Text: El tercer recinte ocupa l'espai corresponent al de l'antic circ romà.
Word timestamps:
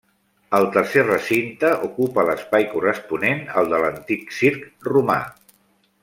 El 0.59 0.63
tercer 0.75 1.01
recinte 1.07 1.71
ocupa 1.89 2.23
l'espai 2.29 2.65
corresponent 2.73 3.43
al 3.61 3.69
de 3.75 3.83
l'antic 3.87 4.33
circ 4.43 4.89
romà. 4.93 5.19